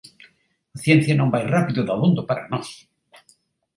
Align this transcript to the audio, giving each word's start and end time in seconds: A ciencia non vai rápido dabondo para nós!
A 0.75 0.77
ciencia 0.83 1.17
non 1.17 1.31
vai 1.33 1.43
rápido 1.55 1.85
dabondo 1.89 2.21
para 2.29 2.49
nós! 2.51 2.67